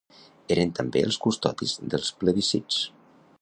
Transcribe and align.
Eren 0.53 0.71
també 0.79 1.03
els 1.09 1.19
custodis 1.27 1.77
dels 1.95 2.09
plebiscits. 2.23 2.81